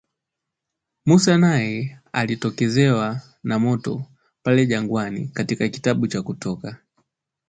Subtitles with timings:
[1.05, 4.05] Musa naye alitokezewa na moto
[4.43, 6.77] pale jangwani katika kitabu cha Kutoka